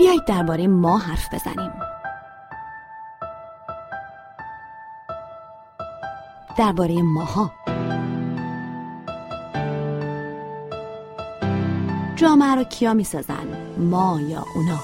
[0.00, 1.72] بیایید درباره ما حرف بزنیم.
[6.58, 7.50] درباره ماها.
[12.16, 14.78] جامعه رو کیا می‌سازن؟ ما یا اونا؟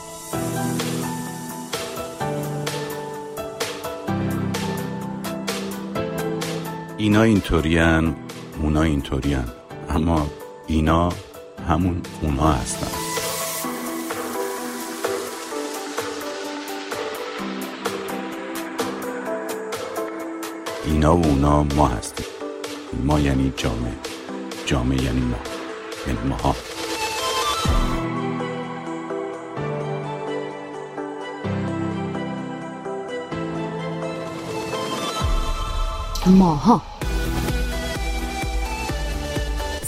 [6.96, 8.16] اینا اینطورین
[8.62, 9.44] اونا اینطورین.
[9.90, 10.26] اما
[10.66, 11.08] اینا
[11.68, 13.05] همون اونا هستن.
[20.96, 22.26] اینا و اونا ما هستیم.
[23.04, 23.92] ما یعنی جامعه.
[24.66, 25.36] جامعه یعنی ما.
[26.06, 26.56] یعنی ماها.
[36.26, 36.82] ماها.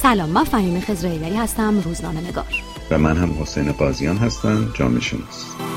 [0.02, 2.44] سلام من فهیم خزرهیدری هستم روزنامه نگار
[2.90, 5.67] و من هم حسین قاضیان هستم جامعه شناس.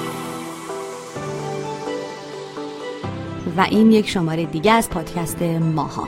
[3.64, 6.08] این یک شماره دیگه از پادکست ماها.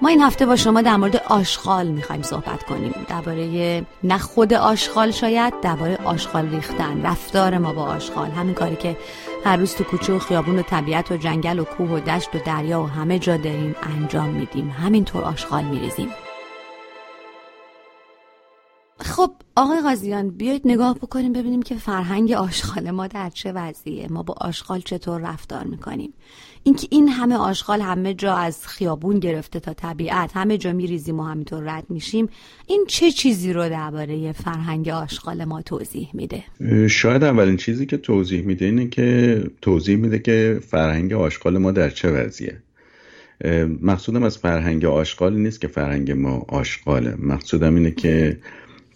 [0.00, 2.94] ما این هفته با شما در مورد آشغال می‌خوایم صحبت کنیم.
[3.08, 8.30] درباره نه خود آشغال شاید درباره آشغال ریختن رفتار ما با آشغال.
[8.30, 8.96] همین کاری که
[9.44, 12.38] هر روز تو کوچه و خیابون و طبیعت و جنگل و کوه و دشت و
[12.46, 14.70] دریا و همه جا داریم انجام میدیم.
[14.70, 16.08] همینطور آشغال میریزیم.
[19.56, 24.08] آقای غازیان بیایید نگاه بکنیم ببینیم که فرهنگ آشغال ما در چه وضعیه.
[24.10, 26.12] ما با آشغال چطور رفتار می‌کنیم؟
[26.62, 31.22] اینکه این همه آشغال همه جا از خیابون گرفته تا طبیعت همه جا میریزیم و
[31.22, 32.28] همینطور رد میشیم
[32.66, 36.44] این چه چیزی رو درباره فرهنگ آشغال ما توضیح میده؟
[36.88, 41.90] شاید اولین چیزی که توضیح میده اینه که توضیح میده که فرهنگ آشغال ما در
[41.90, 42.62] چه وضعیه.
[43.82, 47.14] مقصودم از فرهنگ آشغال نیست که فرهنگ ما آشغاله.
[47.18, 48.38] مقصودم اینه که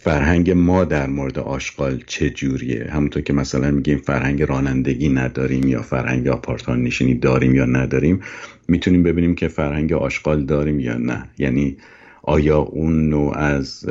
[0.06, 5.82] فرهنگ ما در مورد آشغال چه جوریه؟ همونطور که مثلا میگیم فرهنگ رانندگی نداریم یا
[5.82, 8.20] فرهنگ آپارتمان نشینی داریم یا نداریم
[8.68, 11.28] می‌تونیم ببینیم که فرهنگ آشغال داریم یا نه.
[11.38, 11.76] یعنی
[12.22, 13.86] آیا اون نوع از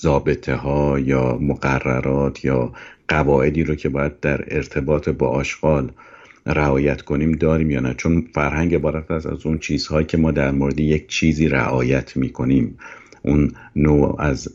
[0.00, 2.72] ضابطه ها یا مقررات یا
[3.08, 5.92] قواعدی رو که باید در ارتباط با آشغال
[6.46, 10.50] رعایت کنیم داریم یا نه؟ چون فرهنگ عبارت از از اون چیزهایی که ما در
[10.50, 12.78] مورد یک چیزی رعایت می‌کنیم.
[13.26, 14.48] اون نوع از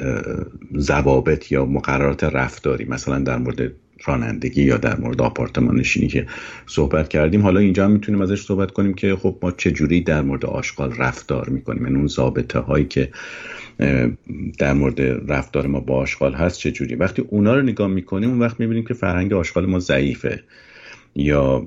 [0.78, 3.72] ضوابط یا مقررات رفتاری مثلا در مورد
[4.06, 6.26] رانندگی یا در مورد آپارتمان نشینی که
[6.68, 7.42] صحبت کردیم.
[7.42, 11.50] حالا اینجا هم می‌تونیم ازش صحبت کنیم که خب ما چجوری در مورد آشغال رفتار
[11.50, 11.84] می‌کنیم.
[11.84, 13.09] یعنی اون ضابطه هایی که
[14.59, 15.02] در مورد
[15.32, 18.94] رفتار ما با آشغال هست چجوری وقتی اونا رو نگاه می‌کنیم اون وقت می‌بینیم که
[18.94, 20.44] فرهنگ آشغال ما ضعیفه.
[21.16, 21.66] یا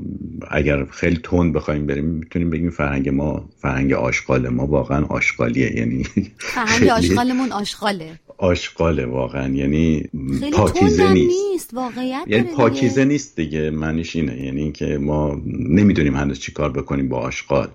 [0.50, 5.77] اگر خیلی تند بخوایم بریم می‌تونیم بگیم فرهنگ ما فرهنگ آشغال ما واقعا آشغالیه.
[5.77, 6.06] یعنی
[6.38, 8.21] فرهنگ آشغالمون آشغاله.
[8.38, 9.49] آشغاله واقعا.
[9.49, 10.09] یعنی
[10.53, 13.71] پاکیزه نیست, واقعیت یعنی پاکیزه نیست دیگه.
[13.71, 14.43] معنیش اینه.
[14.43, 17.69] یعنی اینکه ما نمی‌دونیم هنوز چی کار بکنیم با آشغال.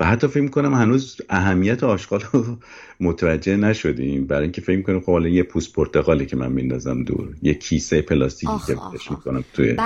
[0.00, 2.44] و حتی فکر کنم هنوز اهمیت آشغال رو
[3.00, 4.26] متوجه نشدیم.
[4.26, 8.52] برای اینکه فکر کنم خب یه پوست پرتقالی که من میندازم دور یه کیسه پلاستیکی
[8.66, 9.76] که بهش می‌کنم توی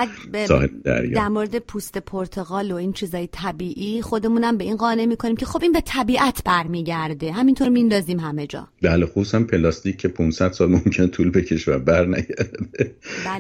[0.49, 1.15] ساحل دریا.
[1.15, 5.63] در مورد پوست پرتقال و این چیزای طبیعی خودمونم به این قانع می‌کنیم که خب
[5.63, 7.33] این به طبیعت برمیگرده.
[7.33, 8.69] همینطور میندازیم همه جا.
[8.83, 12.27] بله خصوصا پلاستیک که 500 سال ممکن طول بکشه و بر بله.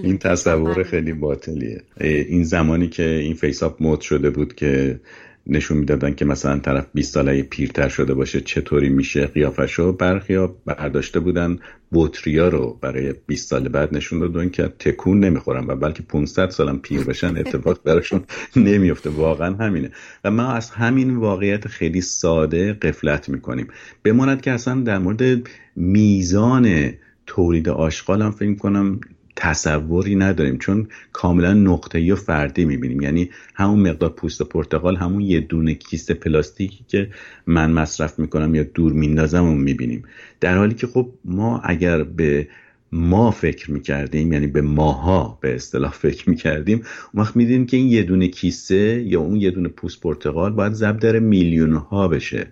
[0.03, 1.83] این تصور خیلی باطلیه.
[2.01, 5.01] این زمانی که این FaceApp مد شده بود که
[5.47, 11.21] نشون می‌دادن که مثلا طرف 20 ساله پیرتر شده باشه چطوری میشه قیافشو برخیا برداشته
[11.21, 11.59] بودن
[11.93, 16.79] بطریا رو برای 20 سال بعد نشون دادن که تکون نمی‌خورن و بلکه 500 سالم
[16.79, 18.25] پیر بشن اتفاق براشون
[18.57, 19.91] نمیفته واقعا همینه.
[20.25, 23.69] و ما از همین واقعیت خیلی ساده قفلت می‌کنیم.
[24.05, 26.93] بماند که اصلا در مورد میزان
[27.27, 29.01] تولید آشغال هم فکر کنم
[29.37, 33.01] تصوری نداریم چون کاملا نقطه و فردی می‌بینیم.
[33.01, 37.11] یعنی همون مقدار پوست پرتقال همون یه دونه کیسه پلاستیکی که
[37.47, 40.05] من مصرف می‌کنم یا دور میندازم اون می‌بینیم.
[40.41, 42.49] در حالی که خب ما اگر به
[42.93, 46.83] ما فکر می‌کردیم یعنی به ماها به اصطلاح فکر می‌کردیم
[47.13, 50.73] اون وقت میدیم که این یه دونه کیسه یا اون یه دونه پوست پرتقال باید
[50.73, 52.47] ضرب در میلیون ها بشه.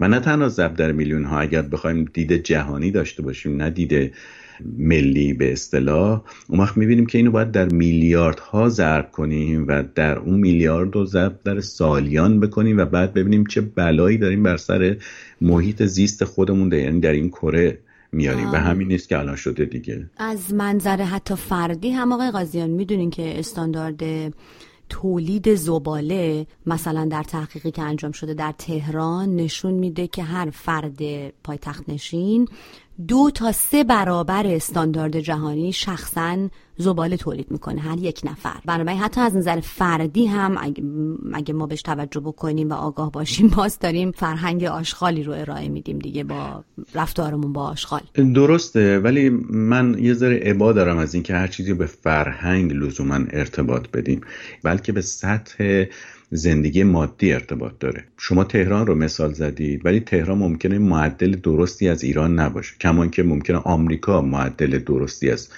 [0.00, 4.14] و نه تنها ضرب در میلیون ها اگر بخوایم دید جهانی داشته باشیم نه دید
[4.78, 10.18] ملی به اصطلاح اون وقت می‌بینیم که اینو باید در میلیاردها ضرب کنیم و در
[10.18, 14.96] اون میلیارد رو ضرب در سالیان بکنیم و بعد ببینیم چه بلایی داریم بر سر
[15.40, 16.76] محیط زیست خودمون ده.
[16.76, 17.78] یعنی در این کره
[18.12, 22.70] میاریم و همین نیست که الان شده دیگه از منظر حتی فردی هم آقای قاضیان
[22.70, 24.32] می‌دونین که استاندارد
[24.88, 30.98] تولید زباله مثلا در تحقیقی که انجام شده در تهران نشون میده که هر فرد
[31.44, 32.48] پایتخت نشین
[33.06, 38.60] دو تا سه برابر استاندارد جهانی شخصا زباله تولید می‌کنه هر یک نفر.
[38.64, 40.56] بنابراین حتی از نظر فردی هم
[41.32, 45.98] اگه, ما بهش توجه بکنیم و آگاه باشیم باز داریم فرهنگ آشغالی رو ارائه میدیم
[45.98, 46.64] دیگه با
[46.94, 48.00] رفتارمون با آشغال.
[48.34, 53.88] درسته ولی من یه ذره عبا دارم از اینکه هر چیزی به فرهنگ لزوما ارتباط
[53.88, 54.20] بدیم
[54.62, 55.84] بلکه به سطح
[56.30, 58.04] زندگی مادی ارتباط داره.
[58.18, 62.74] شما تهران رو مثال زدید ولی تهران ممکنه معدل درستی از ایران نباشه.
[62.80, 65.48] کمان که ممکنه آمریکا معدل درستی از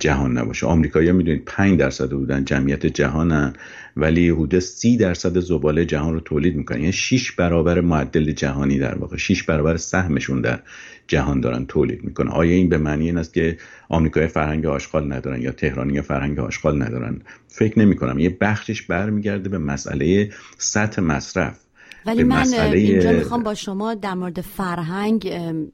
[0.00, 0.66] جهان نباشه.
[0.66, 3.52] آمریکایی‌ها می‌دونید 5 درصد بودن جمعیت جهانن
[3.96, 6.78] ولی حدود 30 درصد زباله جهان رو تولید می‌کنن.
[6.78, 9.16] یعنی 6 برابر معدل جهانی در واقع.
[9.16, 10.60] 6 برابر سهمشون در
[11.08, 12.28] جهان دارن تولید می‌کنن.
[12.28, 13.58] آیا این به معنی این است که
[13.88, 19.48] آمریکای فرهنگ آشغال ندارن یا تهرانی فرهنگ آشغال ندارن؟ فکر نمی کنم یه بخشش برمیگرده
[19.48, 21.60] به مسئله سطح مصرف.
[22.06, 25.24] ولی من اینجا می‌خوام با شما در مورد فرهنگ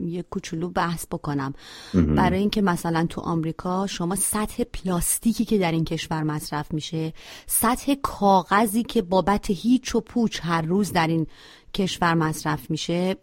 [0.01, 1.55] یه کوچولو بحث بکنم.
[1.95, 7.13] برای اینکه مثلا تو آمریکا شما سطح پلاستیکی که در این کشور مصرف میشه
[7.47, 11.27] سطح کاغذی که بابت هیچ و پوچ هر روز در این
[11.75, 13.17] کشور مصرف میشه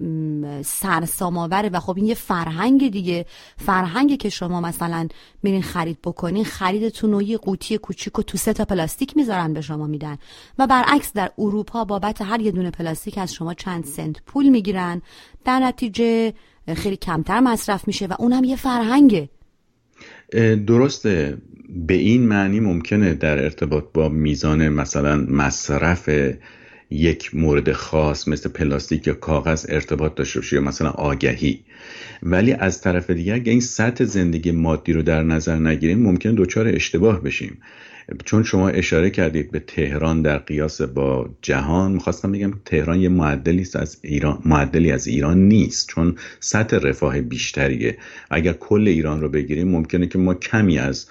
[0.65, 3.25] سرسام آوره و خب این یه فرهنگ دیگه.
[3.57, 5.07] فرهنگی که شما مثلا
[5.43, 9.61] میرین خرید بکنین خریدتون و یه قوطی کوچیک و تو سه تا پلاستیک می‌ذارن به
[9.61, 10.17] شما میدن.
[10.59, 15.01] و برعکس در اروپا بابت هر یه دونه پلاستیک از شما چند سنت پول می‌گیرن.
[15.45, 16.33] در نتیجه
[16.75, 19.29] خیلی کمتر مصرف میشه و اونم یه فرهنگه.
[20.67, 21.37] درسته.
[21.87, 26.09] به این معنی ممکنه در ارتباط با میزان مثلا مصرف
[26.91, 31.59] یک مورد خاص مثل پلاستیک یا کاغذ ارتباط داشته باشه یا مثلا آگهی.
[32.23, 36.67] ولی از طرف دیگر اگه این سطح زندگی مادی رو در نظر نگیریم ممکن دچار
[36.67, 37.57] اشتباه بشیم.
[38.25, 43.67] چون شما اشاره کردید به تهران در قیاس با جهان می‌خواستم بگم تهران یه معدلی
[43.75, 47.97] از ایران معدلی از ایران نیست چون سطح رفاه بیشتریه.
[48.29, 51.07] اگر کل ایران رو بگیریم ممکنه که ما کمی از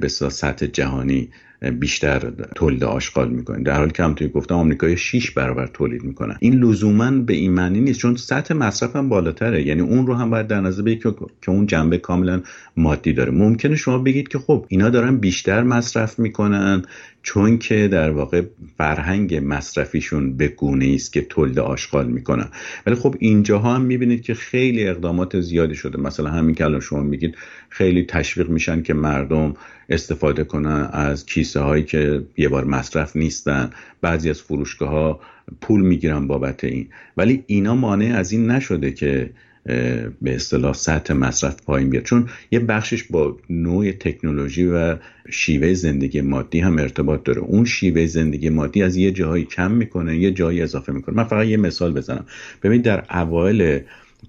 [0.00, 1.28] به سطح جهانی
[1.70, 6.54] بیشتر تولید آشغال می‌کنن در حالی که همونطوری گفتم آمریکا 6 برابر تولید می‌کنن این
[6.54, 9.66] لزوما به این معنی نیست چون سطح مصرف هم بالاتره.
[9.66, 12.40] یعنی اون رو هم باید در نظر بگیرید که اون جنبه کاملا
[12.76, 13.32] مادی داره.
[13.32, 16.82] ممکنه شما بگید که خب اینا دارن بیشتر مصرف می‌کنن
[17.22, 18.42] چون که در واقع
[18.78, 22.48] فرهنگ مصرفیشون به گونه است که تولید آشغال می‌کنن.
[22.86, 25.98] ولی خب اینجاها هم می‌بینید که خیلی اقدامات زیادی شده.
[25.98, 27.34] مثلا همین که الان شما میگید
[27.68, 29.54] خیلی تشویق میشن که مردم
[29.88, 33.70] استفاده کنن از کیسه هایی که یه بار مصرف نیستن.
[34.00, 35.20] بعضی از فروشگاه ها
[35.60, 36.88] پول می‌گیرن بابت این.
[37.16, 39.30] ولی اینا مانع از این نشده که
[39.64, 42.04] به اصطلاح سطح مصرف پایین بیاد.
[42.04, 44.96] چون یه بخشش با نوع تکنولوژی و
[45.30, 47.40] شیوه زندگی مادی هم ارتباط داره.
[47.40, 51.16] اون شیوه زندگی مادی از یه جایی کم می‌کنه یه جایی اضافه می‌کنه.
[51.16, 52.24] من فقط یه مثال بزنم.
[52.62, 53.80] ببینید در اوایل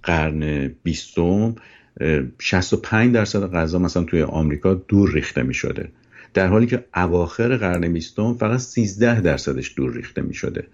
[0.04, 1.56] قرن بیستم
[2.40, 5.90] 65 درصد غذا مثلا توی آمریکا دور ریخته می شده
[6.34, 10.68] در حالی که اواخر قرن بیستم فقط 13 درصدش دور ریخته می شده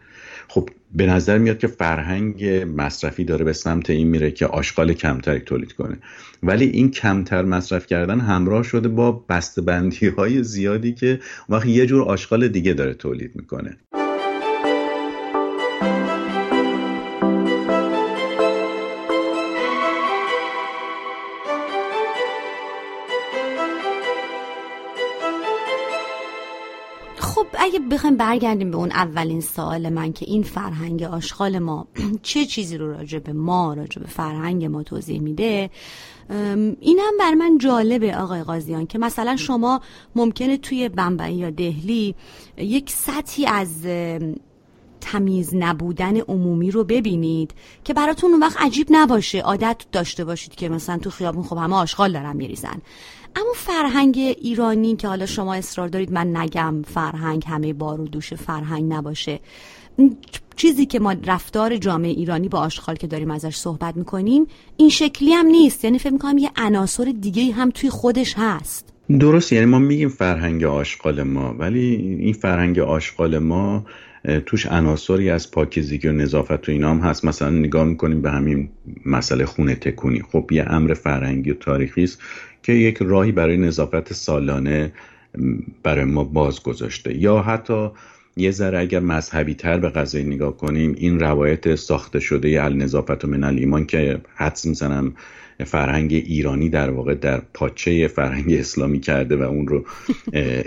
[0.49, 5.39] خب به نظر میاد که فرهنگ مصرفی داره به سمت این میره که آشغال کمتری
[5.39, 5.97] تولید کنه.
[6.43, 11.19] ولی این کمتر مصرف کردن همراه شده با بسته‌بندی های زیادی که
[11.49, 13.77] وقت یه جور آشغال دیگه داره تولید می‌کنه.
[27.69, 31.87] اگه بخوایم برگردیم به اون اولین سوال من که این فرهنگ آشغال ما
[32.21, 35.69] چه چیزی رو راجع به ما راجع به فرهنگ ما توضیح میده؟
[36.79, 39.81] اینم بر من جالبه آقای قاضیان که مثلا شما
[40.15, 42.15] ممکنه توی بمبئی یا دهلی
[42.57, 43.85] یک سطحی از
[45.01, 50.69] تمیز نبودن عمومی رو ببینید که براتون اون وقت عجیب نباشه عادت داشته باشید که
[50.69, 52.81] مثلا تو خیابون خب همه آشغال دارن میریزن.
[53.35, 58.33] اما فرهنگ ایرانی که حالا شما اصرار دارید من نگم فرهنگ همه بار و دوش
[58.33, 59.39] فرهنگ نباشه.
[60.55, 65.33] چیزی که ما رفتار جامعه ایرانی با آشغال که داریم ازش صحبت می‌کنیم این شکلی
[65.33, 65.83] هم نیست.
[65.83, 68.93] یعنی فکر می‌کنم یه عناصر دیگه هم توی خودش هست.
[69.19, 73.85] درست یعنی ما میگیم فرهنگ آشغال ما ولی این فرهنگ آشغال ما
[74.45, 77.25] توش عناصری از پاکیزگی و نظافت و اینا هم هست.
[77.25, 78.69] مثلا نگاه می‌کنیم به همین
[79.05, 80.21] مسئله خونه تکونی.
[80.31, 82.21] خب یه امر فرهنگی و تاریخی است
[82.63, 84.91] که یک راهی برای نظافت سالانه
[85.83, 87.89] برای ما باز گذاشته یا حتی
[88.37, 93.27] یه ذره اگر مذهبی تر به قضیه نگاه کنیم این روایت ساخته شده النظافت و
[93.27, 95.13] من ایمان که حدس می‌زنم
[95.65, 99.85] فرهنگ ایرانی در واقع در پاچه فرهنگ اسلامی کرده و اون رو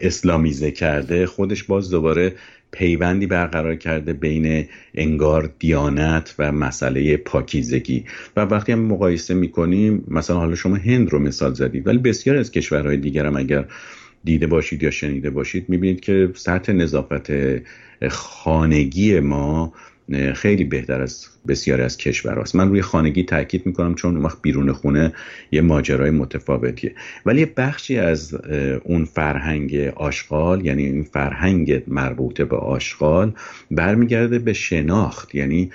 [0.03, 2.35] اسلامیزه کرده خودش باز دوباره
[2.73, 8.05] پیوندی برقرار کرده بین انگار دیانت و مسئله پاکیزگی.
[8.37, 12.51] و وقتی هم مقایسه می‌کنیم مثلا حالا شما هند رو مثال زدید ولی بسیار از
[12.51, 13.65] کشورهای دیگر هم اگر
[14.25, 17.33] دیده باشید یا شنیده باشید می‌بینید که سطح نظافت
[18.09, 19.73] خانگی ما
[20.35, 24.73] خیلی بهتر از بسیاری از کشورهاست من روی خانگی تاکید می‌کنم چون اون وقت بیرون
[24.73, 25.13] خونه
[25.53, 26.95] یه ماجرای متفاوتیه.
[27.27, 28.35] ولی بخشی از
[28.85, 33.33] اون فرهنگ آشغال یعنی این فرهنگ مربوطه به آشغال
[33.71, 35.35] برمیگرده به شناخت.
[35.35, 35.71] یعنی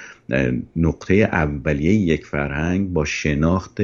[0.75, 3.77] نقطه اولیه یک فرهنگ با شناخت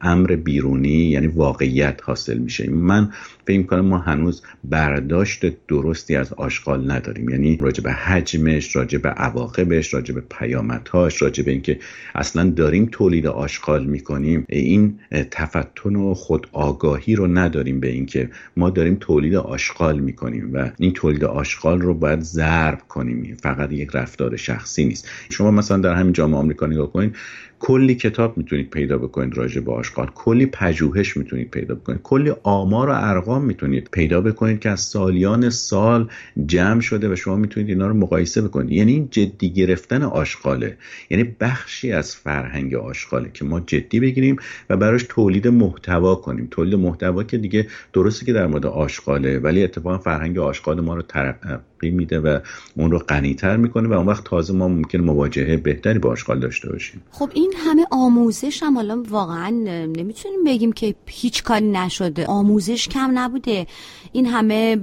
[0.00, 2.70] امر بیرونی یعنی واقعیت حاصل میشه.
[2.70, 3.12] من
[3.46, 7.28] فکر کنم ما هنوز برداشت درستی از آشغال نداریم.
[7.28, 11.78] یعنی راجع به حجمش راجع به عواقبش راجع به پیامدهاش راجع به اینکه
[12.14, 14.44] اصلا داریم تولید آشغال می‌کنیم.
[14.48, 14.98] این
[15.30, 20.92] تفتن و خود آگاهی رو نداریم به اینکه ما داریم تولید آشغال می‌کنیم و این
[20.92, 23.36] تولید آشغال رو باید ضرب کنیم.
[23.42, 25.08] فقط یک رفتار شخصی نیست.
[25.30, 27.16] شما مثلا در همین جامعه آمریکا نگاه کنید
[27.58, 32.88] کلی کتاب می‌تونید پیدا بکنید راجع به آشغال کلی پژوهش می‌تونید پیدا بکنید کلی آمار
[32.88, 36.08] و ارقام می‌تونید پیدا بکنید که از سالیان سال
[36.46, 38.72] جمع شده و شما می‌تونید اینا رو مقایسه بکنید.
[38.72, 40.76] یعنی این جدی گرفتن آشغاله
[41.10, 44.36] یعنی بخشی از فرهنگ آشغاله که ما جدی بگیریم
[44.70, 46.48] و براش تولید محتوا کنیم.
[46.50, 51.02] تولید محتوا که دیگه درسته که در مورد آشغاله ولی اتفاقا فرهنگ آشغال ما رو
[51.02, 52.38] ترقی میده و
[52.76, 56.72] اون رو غنیتر می‌کنه و اون وقت تازه ما ممکن مواجهه بهتری با آشغال داشته
[56.72, 57.02] باشیم.
[57.10, 59.50] خب این همه آموزش هم حالا واقعا
[59.96, 62.26] نمی‌تونیم بگیم که هیچ کاری نشده.
[62.26, 63.66] آموزش کم نبوده.
[64.12, 64.76] این همه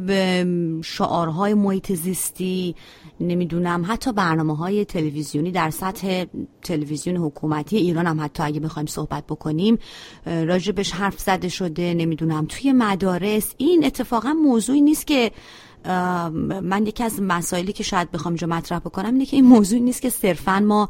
[0.83, 2.75] شعارهای محیط زیستی
[3.19, 6.25] نمی‌دونم حتی برنامه های تلویزیونی در سطح
[6.61, 9.77] تلویزیون حکومتی ایران هم حتی اگه بخوایم صحبت بکنیم
[10.25, 13.53] راجبش حرف زده شده نمی‌دونم توی مدارس.
[13.57, 15.31] این اتفاقا موضوعی نیست که
[16.63, 20.01] من یکی از مسائلی که شاید بخوام جا مطرح بکنم اینه که این موضوع نیست
[20.01, 20.89] که صرفا ما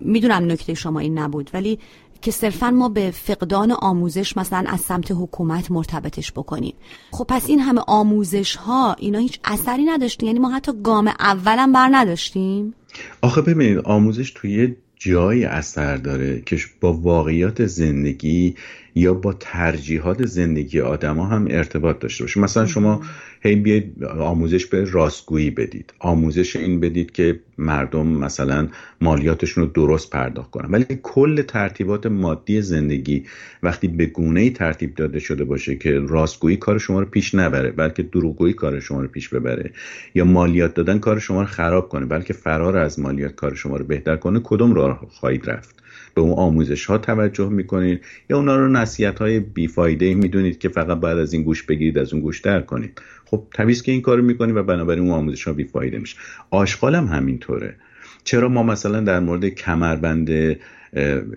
[0.00, 1.78] می‌دونم نکته شما این نبود ولی
[2.22, 6.74] که صرفا ما به فقدان آموزش مثلا از سمت حکومت مرتبطش بکنیم.
[7.10, 11.72] خب پس این همه آموزش ها اینا هیچ اثری نداشتیم یعنی ما حتی گام اولم
[11.72, 12.74] بر نداشتیم؟
[13.22, 18.54] آخه ببینید آموزش توی جایی اثر داره که با واقعیات زندگی
[18.94, 23.00] یا با ترجیحات زندگی آدما هم ارتباط داشته باشه مثلا شما
[23.40, 25.94] هی بیاید آموزش به راستگویی بدید.
[25.98, 28.68] آموزش این بدید که مردم مثلا
[29.00, 30.70] مالیاتشون رو درست پرداخت کنن.
[30.70, 33.24] ولی کل ترتیبات مادی زندگی
[33.62, 37.70] وقتی به گونه ای ترتیب داده شده باشه که راستگویی کار شما رو پیش نبره
[37.70, 39.70] بلکه دروغگویی کار شما رو پیش ببره
[40.14, 43.84] یا مالیات دادن کار شما رو خراب کنه بلکه فرار از مالیات کار شما رو
[43.84, 45.83] بهتر کنه کدوم راه خواهید رفت؟
[46.14, 51.00] به اون آموزش ها توجه می‌کنید یا اونا رو نصیحت های بیفایده می‌دونید که فقط
[51.00, 53.02] بعد از این گوش بگیرید از اون گوش در کنید.
[53.24, 56.16] خب طبیعی که این کارو می‌کنید و بنابراین اون آموزش ها بیفایده میشه.
[56.50, 57.76] آشغال هم همینطوره.
[58.24, 60.56] چرا ما مثلا در مورد کمربند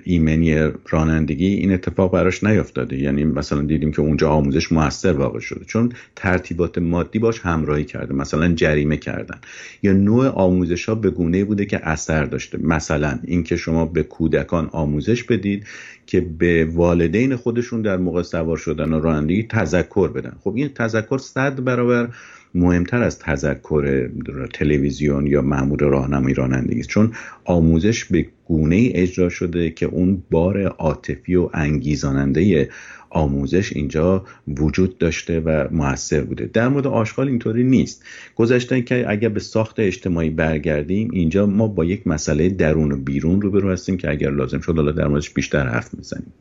[0.04, 5.66] ایمنی رانندگی این اتفاق براش نیافتاده یعنی مثلا دیدیم که اونجا آموزش موثر واقع شده.
[5.66, 8.14] چون ترتیبات مادی باش همراهی کرده.
[8.14, 9.38] مثلا جریمه کردن.
[9.84, 12.58] یا نوع آموزش ها به گونه بوده که اثر داشته.
[12.62, 15.66] مثلا اینکه شما به کودکان آموزش بدید
[16.06, 20.34] که به والدین خودشون در موقع سوار شدن و رانندگی تذکر بدن.
[20.44, 22.10] خب این تذکر صد برابر
[22.56, 24.10] مهمتر از تذکر
[24.54, 26.90] تلویزیون یا معمول راهنمایی رانندگی است.
[26.90, 27.12] چون
[27.46, 32.70] آموزش به گونه ای اجرا شده که اون بار عاطفی و انگیزاننده
[33.10, 36.50] آموزش اینجا وجود داشته و موثر بوده.
[36.54, 38.04] در مورد آشغال اینطوری نیست.
[38.36, 43.42] گذشته که اگر به ساخت اجتماعی برگردیم اینجا ما با یک مسئله درون و بیرون
[43.42, 46.34] روبرو هستیم که اگر لازم شد حالا در موردش بیشتر حرف می‌زنیم.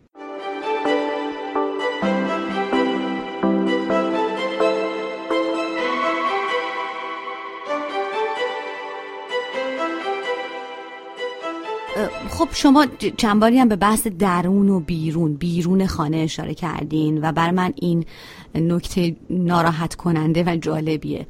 [12.47, 12.87] خب شما
[13.17, 17.73] چند باری هم به بحث درون و بیرون بیرون خانه اشاره کردین و بر من
[17.77, 18.05] این
[18.55, 21.27] نکته ناراحت کننده و جالبیه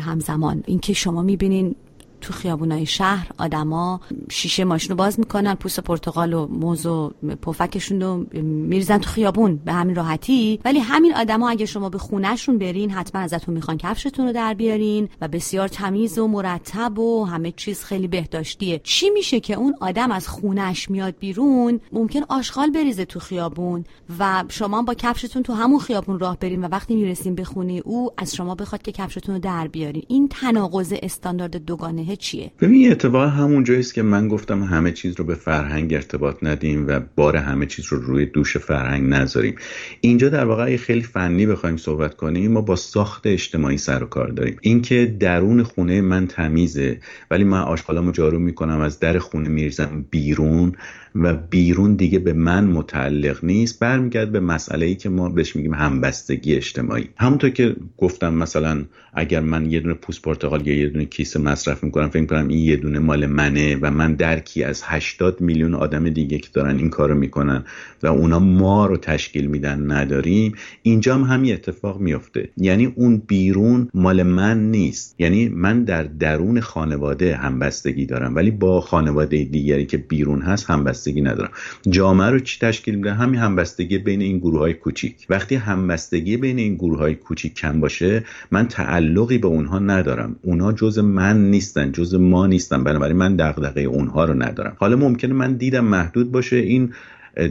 [0.00, 0.62] همزمان.
[0.66, 1.74] اینکه شما می‌بینین
[2.20, 4.00] تو خیابونای شهر آدما
[4.30, 7.10] شیشه ماشین رو باز می‌کنن پوست پرتقال و موز و
[7.42, 10.60] پفکشون رو میریزن تو خیابون به همین راحتی.
[10.64, 15.08] ولی همین آدما اگه شما به خونهشون برین حتما ازتون می‌خوان کفشتون رو در بیارین
[15.20, 18.80] و بسیار تمیز و مرتب و همه چیز خیلی بهداشتیه.
[18.84, 23.84] چی میشه که اون آدم از خونش میاد بیرون؟ ممکن آشغال بریزه تو خیابون
[24.18, 28.10] و شما با کفشتون تو همون خیابون راه برین و وقتی می‌رسین به خونه او
[28.16, 32.90] از شما بخواد که کفشتون رو در بیارین این تناقض استاندارد دوگانه ذهنه چیه؟ ببین
[32.90, 37.36] اتفاق همون جاییست که من گفتم همه چیز رو به فرهنگ ارتباط ندیم و بار
[37.36, 39.54] همه چیز رو روی دوش فرهنگ نذاریم.
[40.00, 44.28] اینجا در واقع خیلی فنی بخوایم صحبت کنیم ما با ساخت اجتماعی سر و کار
[44.28, 44.56] داریم.
[44.60, 47.00] اینکه درون خونه من تمیزه
[47.30, 50.72] ولی من آشغالامو جارو می‌کنم از در خونه میرزم بیرون
[51.14, 55.74] و بیرون دیگه به من متعلق نیست برمیگرد به مسئله ای که ما بهش میگیم
[55.74, 57.08] همبستگی اجتماعی.
[57.16, 61.84] همونطور که گفتم مثلا اگر من یه دونه پوست پرتقال یا یه دونه کیسه مصرف
[61.84, 66.08] می‌کنم فکر می‌کنم این یه دونه مال منه و من درکی از 80 میلیون آدم
[66.08, 67.64] دیگه که دارن این کارو می‌کنن
[68.02, 73.88] و اونا ما رو تشکیل میدن نداریم اینجا هم همین اتفاق میفته یعنی اون بیرون
[73.94, 75.14] مال من نیست.
[75.18, 80.99] یعنی من در درون خانواده همبستگی دارم ولی با خانواده دیگری که بیرون هست همبستگی
[81.08, 81.50] ندارم.
[81.90, 85.26] جامعه رو چی تشکیل میده همین همبستگی بین این گروه های کوچیک.
[85.28, 90.36] وقتی همبستگی بین این گروه های کوچیک کم باشه من تعلقی به اونها ندارم.
[90.42, 92.84] اونها جز من نیستن جز ما نیستن.
[92.84, 94.76] بنابراین من دغدغه اونها رو ندارم.
[94.78, 96.92] حالا ممکنه من دیدم محدود باشه این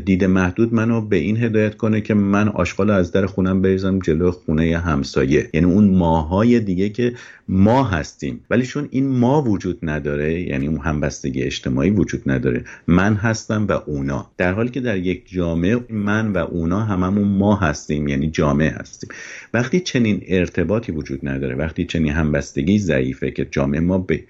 [0.05, 4.31] دید محدود منو به این هدایت کنه که من آشغال از در خونم بریزم جلو
[4.31, 5.49] خونه همسایه.
[5.53, 7.13] یعنی اون ماهای دیگه که
[7.47, 8.39] ما هستیم.
[8.49, 13.71] ولی چون این ما وجود نداره یعنی اون همبستگی اجتماعی وجود نداره من هستم و
[13.71, 14.31] اونا.
[14.37, 19.09] در حالی که در یک جامعه من و اونا هممون ما هستیم یعنی جامعه هستیم.
[19.53, 24.23] وقتی چنین ارتباطی وجود نداره وقتی چنین همبستگی ضعیفه که جامعه ما به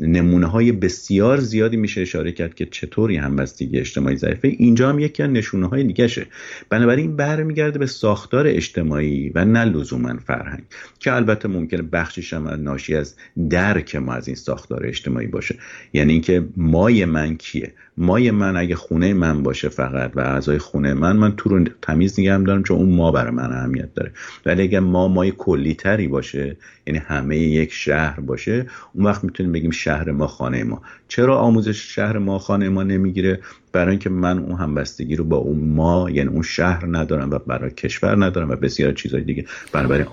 [0.00, 4.48] نمونه های بسیار زیادی میشه اشاره کرد که چطوری همبستگی اجتماعی ضعیفه.
[4.48, 6.26] اینجا هم یکی از نشونه های دیگه شه
[6.70, 10.62] بنابراین برمیگرده به ساختار اجتماعی و نه لزوما فرهنگ
[10.98, 13.14] که البته ممکنه بخشش هم ناشی از
[13.50, 15.58] درک ما از این ساختار اجتماعی باشه.
[15.92, 20.94] یعنی اینکه مای من کیه؟ مای من اگه خونه من باشه فقط و اعضای خونه
[20.94, 24.12] من من تو رو تمیز نگه دارم چون اون ما برای من اهمیت داره.
[24.46, 29.52] ولی اگه ما مای کلی تری باشه یعنی همه یک شهر باشه اون وقت می‌تونیم
[29.52, 30.82] بگیم شهر ما خانه ما.
[31.08, 33.40] چرا آموزش شهر ما خانه ما نمی‌گیره؟
[33.72, 37.70] برای اینکه من اون همبستگی رو با اون ما یعنی اون شهر ندارم و برای
[37.70, 39.44] کشور ندارم و بسیار چیزهای دیگه.
[39.72, 40.06] بنابراین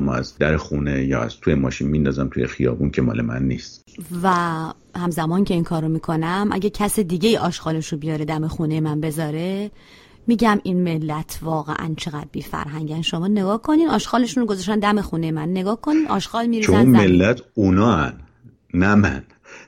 [0.00, 3.87] ما از در خونه یا از توی ماشین میندازم توی خیابون که مال من نیست.
[4.22, 4.28] و
[4.96, 9.70] همزمان که این کارو می‌کنم اگه کس دیگه آشغالش رو بیاره دم خونه من بذاره
[10.26, 15.30] میگم این ملت واقعا چقدر بی فرهنگن شما نگاه کنین آشغالشون رو گذاشتن دم خونه
[15.30, 15.48] من.
[15.48, 18.14] نگاه کنین آشغال میریزن چون ملت اونا هن.
[18.74, 19.22] نه من.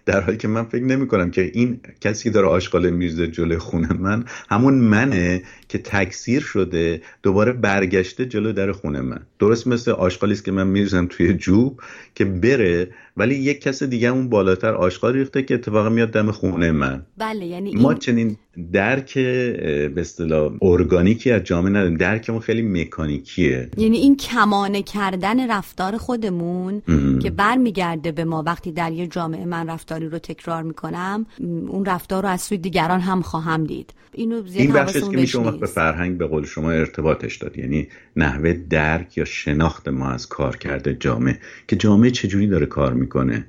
[0.06, 3.58] در حالی که من فکر نمی کنم که این کسی که داره آشغال میرزه جلوی
[3.58, 9.20] خونه من همون منه که تکثیر شده دوباره برگشته جلو در خونه من.
[9.38, 11.80] درست مثل آشغالی است که من میریزم توی جوب
[12.14, 16.70] که بره ولی یک کس دیگه اون بالاتر آشغال ریخته که اتفاقا میاد دم خونه
[16.70, 17.02] من.
[17.18, 18.36] بله یعنی ما چنین
[18.72, 21.96] درک به اصطلاح ارگانیکی از جامعه نداریم.
[21.96, 23.70] درکمون خیلی مکانیکیه.
[23.76, 26.82] یعنی این کمانه کردن رفتار خودمون
[27.22, 31.26] که برمیگرده به ما وقتی در یه جامعه من رفتاری رو تکرار می‌کنم
[31.68, 33.94] اون رفتار رو از سوی دیگران هم خواهم دید.
[34.12, 37.58] اینو این بخشی که میشه به فرهنگ به قول شما ارتباطش داد.
[37.58, 41.38] یعنی نحوه درک یا شناخت ما از کار کرده جامعه.
[41.68, 43.46] که جامعه چجوری داره کار می‌کنه.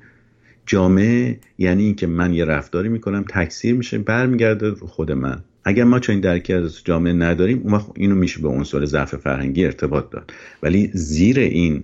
[0.66, 5.44] جامعه یعنی اینکه من یه رفتاری می‌کنم تکثیر میشه برمیگرده خود من.
[5.66, 9.66] اگر ما چنین درکی از جامعه نداریم اون وقت اینو میشه به عنصر ضعف فرهنگی
[9.66, 10.34] ارتباط داد.
[10.64, 11.84] ولی زیر این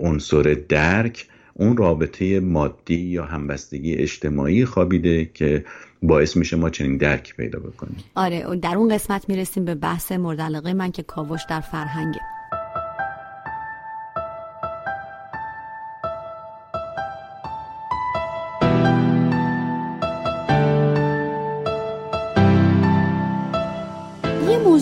[0.00, 5.64] عنصر درک اون رابطه مادی یا همبستگی اجتماعی خوابیده که
[6.02, 7.96] باعث میشه ما چنین درکی پیدا بکنیم.
[8.14, 12.20] آره در اون قسمت می‌رسیم به بحث مورد من که کاوش در فرهنگه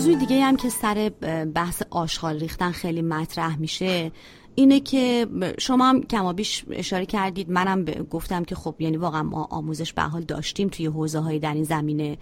[0.01, 1.09] موضوع دیگه هم که سر
[1.53, 4.11] بحث آشغال ریختن خیلی مطرح میشه
[4.55, 5.27] اینه که
[5.59, 7.49] شما هم کمابیش اشاره کردید.
[7.51, 11.53] منم گفتم که خب یعنی واقعا ما آموزش به حال داشتیم توی حوزه های در
[11.53, 12.17] این زمینه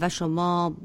[0.00, 0.76] و شما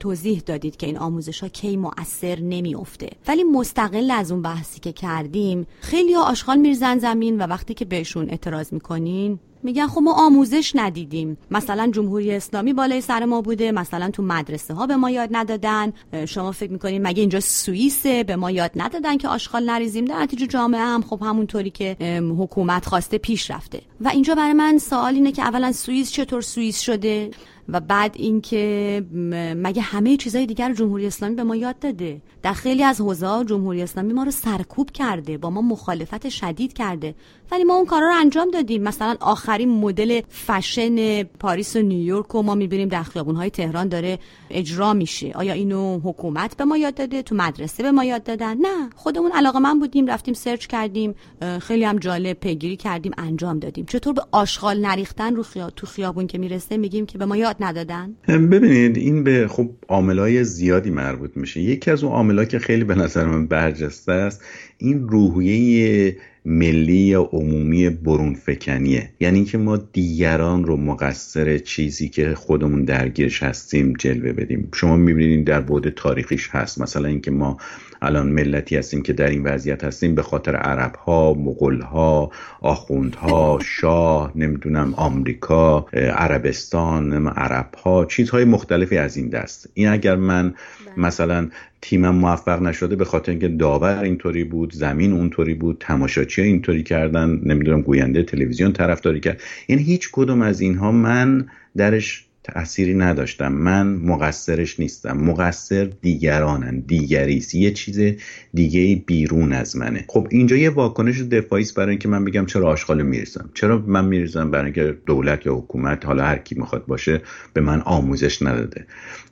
[0.00, 3.10] توضیح دادید که این آموزش ها کی مؤثر نمیافته.
[3.28, 8.30] ولی مستقل از اون بحثی که کردیم خیلی آشغال میرزن زمین و وقتی که بهشون
[8.30, 11.38] اعتراض می‌کنین میگن خب ما آموزش ندیدیم.
[11.50, 15.92] مثلا جمهوری اسلامی بالای سر ما بوده مثلا تو مدرسه ها به ما یاد ندادن.
[16.28, 20.04] شما فکر می‌کنین مگه اینجا سوئیسه؟ به ما یاد ندادن که آشغال نریزیم.
[20.04, 21.96] در نتیجه جامعه هم خب همونطوری که
[22.38, 23.80] حکومت خواسته پیش رفته.
[24.00, 27.30] و اینجا برای من سوال اینه که اولا سوئیس چطور سوئیس شده؟
[27.68, 29.04] و بعد اینکه
[29.56, 33.82] مگه همه چیزای دیگر جمهوری اسلامی به ما یاد داده؟ در خیلی از حوزه جمهوری
[33.82, 37.14] اسلامی ما رو سرکوب کرده با ما مخالفت شدید کرده.
[37.52, 38.82] ولی ما اون کارا رو انجام دادیم.
[38.82, 44.18] مثلا آخرین مدل فشن پاریس و نیویورک و ما می‌بینیم در خیابونهای تهران داره
[44.50, 45.32] اجرا میشه.
[45.34, 48.90] آیا اینو حکومت به ما یاد داده؟ تو مدرسه به ما یاد دادن؟ نه.
[48.96, 51.14] خودمون علاقه من بودیم رفتیم سرچ کردیم.
[51.60, 53.84] خیلی هم جالب پیگیری کردیم انجام دادیم.
[53.84, 55.70] چطور به آشغال نریختن رو خیا...
[55.70, 60.44] تو خیابون که می‌رسه؟ میگیم که به ما یاد ندادن؟ ببینید این به خب عاملای
[60.44, 61.60] زیادی مربوط میشه.
[61.60, 64.44] یکی از اون عاملا که خیلی به نظر من برجسته است
[64.78, 72.34] این روحیه ملی یا عمومی برون فکنیه یعنی اینکه ما دیگران رو مقصر چیزی که
[72.34, 74.68] خودمون درگیرش هستیم جلوه بدیم.
[74.74, 76.80] شما می‌بینید در بعد تاریخیش هست.
[76.80, 77.56] مثلا اینکه ما
[78.02, 83.58] الان ملتی هستیم که در این وضعیت هستیم به خاطر عرب ها مغول ها آخوندها
[83.64, 89.70] شاه نمی‌دونم آمریکا عربستان عرب ها چیزهای مختلفی از این دست.
[89.74, 91.06] این اگر من بله.
[91.06, 91.48] مثلا
[91.82, 97.40] تیمم موفق نشده به خاطر اینکه داور اینطوری بود زمین اونطوری بود تماشاچی اینطوری کردن
[97.44, 99.42] نمی‌دونم گوینده تلویزیون طرفداری کرد.
[99.68, 103.52] یعنی هیچ کدوم از اینها من درش تأثیری نداشتم.
[103.52, 105.16] من مقصرش نیستم.
[105.16, 106.80] مقصر دیگرانن.
[106.80, 107.54] دیگریست.
[107.54, 108.16] یه چیز
[108.54, 110.04] دیگه بیرون از منه.
[110.08, 113.50] خب اینجا یه واکنش دفاعی است برای اینکه من بگم چرا آشغال میریزم.
[113.54, 117.20] چرا من میریزم؟ برای اینکه دولت یا حکومت حالا هر کی می‌خواد باشه
[117.52, 118.86] به من آموزش نداده.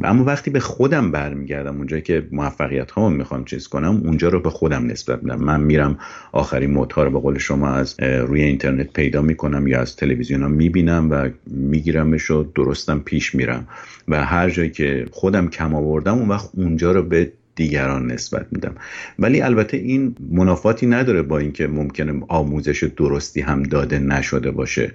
[0.04, 4.50] اما وقتی به خودم برمیگردم اونجا که موفقیت ها می‌خوام چیز کنم اونجا رو به
[4.50, 5.40] خودم نسبت میدم.
[5.44, 5.98] من میرم
[6.32, 10.48] آخرین موتها رو به قول شما از روی اینترنت پیدا می‌کنم یا از تلویزیون ها
[10.48, 13.68] می‌بینم و میگیرمش و درستم پیش میرم
[14.08, 18.74] و هر جایی که خودم کم آوردم اون وقت اونجا رو به دیگران نسبت میدم.
[19.18, 24.92] ولی البته این منافاتی نداره با اینکه ممکنه آموزش درستی هم داده نشده باشه.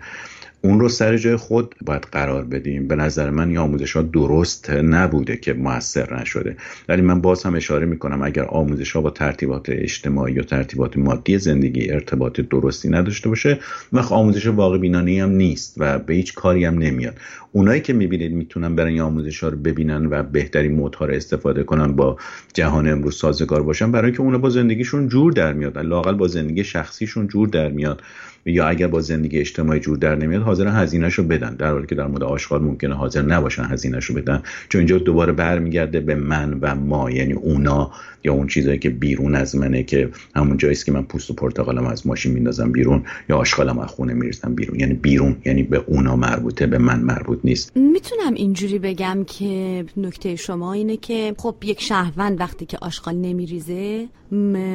[0.62, 2.88] اون رو سر جای خود باید قرار بدیم.
[2.88, 6.58] به نظر من این آموزش ها درست نبوده که موثر نشده.
[6.90, 11.38] ولی من باز هم اشاره می‌کنم اگر آموزش ها با ترتیبات اجتماعی یا ترتیبات مادی
[11.38, 13.60] زندگی ارتباط درستی نداشته باشه
[13.94, 17.18] وقت آموزش واقع بینانه هم نیست و به هیچ کاری هم نمیاد.
[17.52, 21.64] اونایی که می‌بینید می‌تونن برای این آموزش ها رو ببینن و بهترین مدها رو استفاده
[21.64, 22.18] کنن با
[22.54, 25.78] جهان امروز سازگار باشن برای که اونا با زندگیشون جور در میاد.
[25.78, 28.02] لاقل با زندگی شخصیشون جور در میاد.
[28.46, 31.56] یا اگر با زندگی اجتماعی جور در نمیاد حاضر هزینهشو بدن.
[31.56, 34.42] در حالی که در مورد آشغال ممکنه حاضر نباشن هزینهشو بدن.
[34.70, 37.92] چون اینجا دوباره برمیگرده به من و ما یعنی اونا.
[38.26, 41.86] یا اون چیزایی که بیرون از منه که همون جایی که من پوست و پرتقالم
[41.86, 44.80] از ماشین میندازم بیرون یا آشغالم از خونه میریزم بیرون.
[44.80, 47.78] یعنی بیرون یعنی به اونا مربوطه به من مربوط نیست.
[47.78, 54.08] می‌تونم اینجوری بگم که نکته شما اینه که خب یک شهروند وقتی که آشغال نمیریزه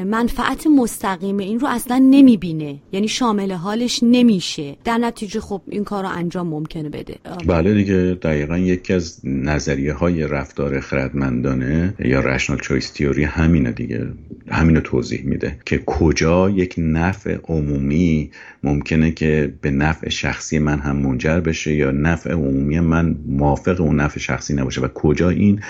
[0.06, 2.78] منفعت مستقیم این رو اصلا نمی‌بینه.
[2.92, 4.76] یعنی شامل حالش نمیشه.
[4.84, 7.14] در نتیجه خب این کار رو انجام ممکنه بده.
[7.46, 8.18] بله دیگه.
[8.22, 14.06] دقیقا یکی از نظریه های رفتار خردمندانه یا رشنال چویس تیوری همینه دیگه.
[14.50, 18.30] همینو توضیح میده که کجا یک نفع عمومی
[18.64, 24.00] ممکنه که به نفع شخصی من هم منجر بشه یا نفع عمومی من موافق اون
[24.00, 25.60] نفع شخصی نباشه و کجا این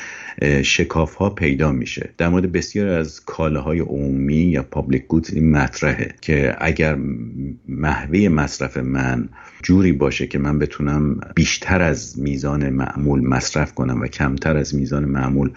[0.62, 2.10] شکاف ها پیدا میشه.
[2.18, 6.98] در مورد بسیار از کالاهای عمومی یا پابلیک گودز این مطرحه که اگر
[7.68, 9.28] محوه مصرف من
[9.62, 15.04] جوری باشه که من بتونم بیشتر از میزان معمول مصرف کنم و کمتر از میزان
[15.04, 15.50] معمول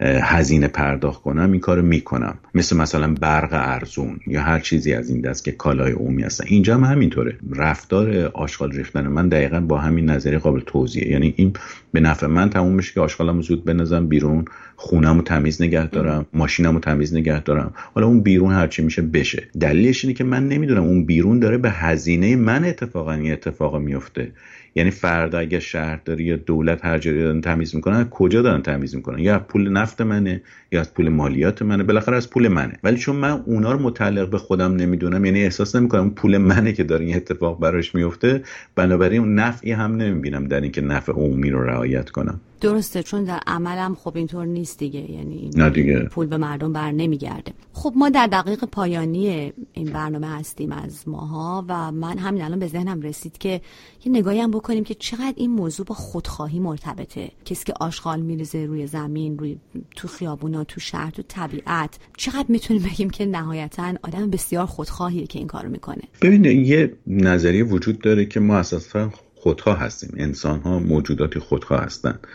[0.00, 2.38] هزینه پرداخت کنم این کارو می‌کنم.
[2.54, 6.44] مثل مثلا برق ارزون یا هر چیزی از این دست که کالای عمومی هستن.
[6.48, 7.36] اینجا هم همینطوره.
[7.56, 11.10] رفتار آشغال ریختن من دقیقا با همین نظریه قابل توضیحه.
[11.10, 11.52] یعنی این
[11.92, 14.44] به نفع من تموم میشه که آشغالم زود بنازم بیرون
[14.76, 17.74] خونم تمیز نگه دارم ماشینم تمیز نگه دارم.
[17.94, 19.48] حالا اون بیرون هرچی میشه بشه.
[19.60, 24.32] دلیلش اینه که من نمی‌دونم اون بیرون داره به هزینه من اتفاقا این اتفاق میفته
[24.74, 29.18] یعنی فردا اگه شهرداری یا دولت هر جایی دارن تمیز می‌کنن کجا دارن تمیز می‌کنن؟
[29.18, 32.78] یا پول نفت منه یا از پول مالیات منه بالاخره از پول منه.
[32.84, 36.84] ولی چون من اونا رو متعلق به خودم نمی‌دونم یعنی احساس نمی‌کنم پول منه که
[36.84, 38.42] داره این اتفاق براش میفته
[38.74, 42.40] بنابراین نفعی هم نمی‌بینم در اینکه نفع عمومی رو رعایت کنم.
[42.62, 45.10] درسته چون در عملم خب اینطور نیست دیگه.
[45.10, 45.98] یعنی نه دیگه.
[45.98, 47.52] پول به مردم بر نمیگرده.
[47.72, 52.66] خب ما در دقیق پایانی این برنامه هستیم از ماها و من همین الان به
[52.66, 53.60] ذهنم رسید که
[54.04, 57.30] یه نگاهی هم بکنیم که چقدر این موضوع با خودخواهی مرتبطه.
[57.44, 59.56] کسی که آشغال میریزه روی زمین روی
[59.96, 65.38] تو خیابونا تو شهر تو طبیعت چقدر می‌تونیم بگیم که نهایتا آدم بسیار خودخواهیه که
[65.38, 69.10] این کارو می‌کنه؟ ببینید یه نظریه وجود داره که ما اساسا
[69.42, 70.10] خودخواه هستیم.
[70.16, 72.26] انسان ها موجوداتی خودخواه هستند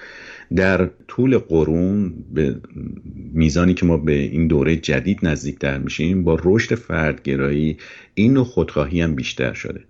[0.56, 2.56] در طول قرون به
[3.34, 7.78] میزانی که ما به این دوره جدید نزدیکتر میشیم با رشد فردگرایی
[8.13, 9.84] این نوع خودخواهی هم بیشتر شده.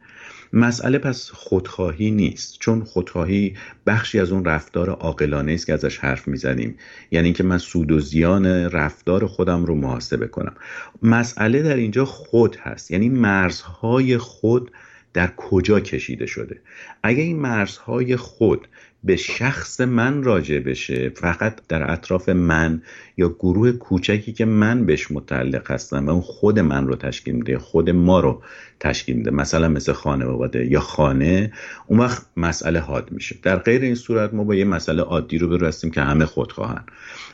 [0.53, 3.53] مسئله پس خودخواهی نیست چون خودخواهی
[3.87, 6.75] بخشی از اون رفتار عاقلانه است که ازش حرف می‌زنیم.
[7.11, 10.53] یعنی اینکه من سود و زیان رفتار خودم رو محاسبه کنم.
[11.01, 12.91] مسئله در اینجا خود هست.
[12.91, 14.71] یعنی مرزهای خود
[15.17, 16.61] در کجا کشیده شده.
[17.03, 18.67] اگر این مرزهای خود
[19.07, 22.81] به شخص من راجع بشه فقط در اطراف من
[23.17, 27.57] یا گروه کوچکی که من بهش متعلق هستم و اون خود من رو تشکیل میده
[27.57, 28.41] خود ما رو
[28.79, 29.31] تشکیل میده.
[29.31, 31.53] مثلا مثل خانواده یا خانه
[31.87, 33.35] اون وقت مسئله حاد میشه.
[33.43, 36.83] در غیر این صورت ما با یه مسئله عادی رو برسیم که همه خود خواهن.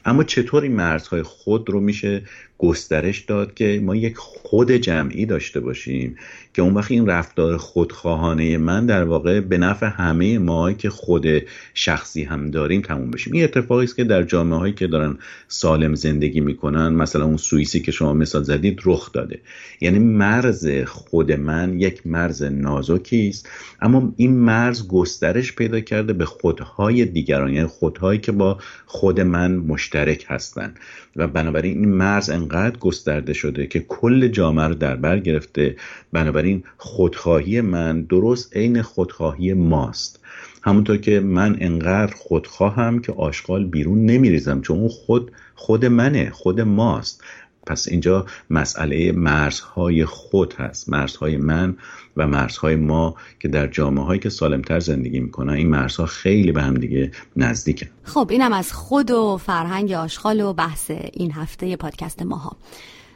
[0.06, 2.22] اما چطور این مرزهای خود رو میشه
[2.58, 6.16] گسترش داد که ما یک خود جمعی داشته باشیم
[6.54, 11.26] که اون وقت این رفتار خودخواهانه من در واقع به نفع همه ما که خود
[11.74, 13.34] شخصی هم داریم تموم بشیم.
[13.34, 17.80] این اتفاقی است که در جامعه هایی که دارن سالم زندگی می‌کنن مثلا اون سوئیسی
[17.80, 19.40] که شما مثال زدید رخ داده.
[19.82, 23.50] یعنی مرز خود من یک مرز نازکی است.
[23.82, 29.56] اما این مرز گسترش پیدا کرده به خودهای دیگران یعنی خودهایی که با خود من
[29.56, 30.80] مشترک هستند
[31.16, 35.76] و بنابراین این مرز انقدر گسترده شده که کل جامعه رو در بر گرفته.
[36.14, 40.20] بنابراین خودخواهی من درست عین خودخواهی ماست.
[40.64, 46.62] همونطور که من انقدر خودخواهم که آشغال بیرون نمیریزم چون اون خود خود منه خود
[46.62, 47.24] ماست.
[47.68, 50.90] پس اینجا مسئله مرزهای خود هست.
[50.90, 51.78] مرزهای من
[52.18, 56.62] و مرزهای ما که در جامعه هایی که سالمتر زندگی می‌کنن این مرزها خیلی به
[56.62, 57.88] هم دیگه نزدیکن.
[58.04, 62.58] خب اینم از خود و فرهنگ آشغال و بحث این هفته پادکست ماها.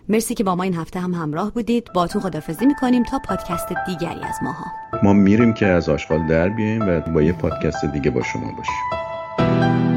[0.10, 1.90] مرسی که با ما این هفته هم همراه بودید.
[1.94, 4.66] با تو خدافزی می‌کنیم تا پادکست دیگری از ماها.
[5.04, 9.97] ما میریم که از آشغال در بیاییم و با یه پادکست دیگه با شما باشیم.